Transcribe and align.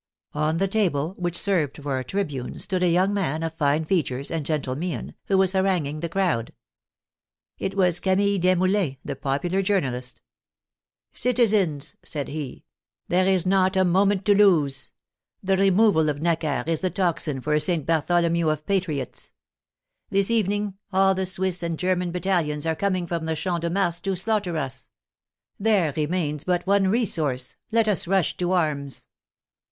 On 0.33 0.57
the 0.57 0.67
table, 0.67 1.13
which 1.19 1.37
served 1.37 1.77
for 1.83 1.99
a 1.99 2.03
tribune, 2.03 2.57
stood 2.57 2.81
a 2.81 2.89
young 2.89 3.13
man, 3.13 3.43
of 3.43 3.53
fine 3.53 3.85
features 3.85 4.31
and 4.31 4.43
gentle 4.43 4.75
mien, 4.75 5.13
who 5.25 5.37
was 5.37 5.51
haranguing 5.53 5.99
the 5.99 6.09
crowd. 6.09 6.53
It 7.59 7.75
was 7.77 7.99
Camille 7.99 8.39
Desmoulins, 8.39 8.97
the 9.05 9.15
popular 9.15 9.61
journalist." 9.61 10.19
Citizens," 11.13 11.97
said 12.01 12.29
he," 12.29 12.65
there 13.09 13.27
is 13.27 13.45
not 13.45 13.75
a 13.77 13.85
moment 13.85 14.25
to 14.25 14.33
lose! 14.33 14.91
The 15.43 15.55
removal 15.55 16.09
of 16.09 16.19
Necker 16.19 16.63
is 16.65 16.79
the 16.79 16.89
tocsin 16.89 17.39
for 17.39 17.53
a 17.53 17.59
St. 17.59 17.85
Bartholomew 17.85 18.49
of 18.49 18.65
patriots! 18.65 19.33
This 20.09 20.31
evening, 20.31 20.79
all 20.91 21.13
the 21.13 21.27
Swiss 21.27 21.61
and 21.61 21.77
German 21.77 22.09
battalions 22.11 22.65
are 22.65 22.75
coming 22.75 23.05
from 23.05 23.27
the 23.27 23.35
Champ 23.35 23.61
de 23.61 23.69
Mars 23.69 23.99
to 24.01 24.15
slaughter 24.15 24.57
us! 24.57 24.89
There 25.59 25.91
THE 25.91 26.05
OPENING 26.05 26.05
IN 26.05 26.09
PARIS 26.09 26.15
13 26.15 26.23
remains 26.23 26.43
but 26.45 26.65
one 26.65 26.87
resource; 26.87 27.55
let 27.71 27.87
us 27.87 28.07
rush 28.07 28.35
to 28.37 28.51
arms 28.53 29.05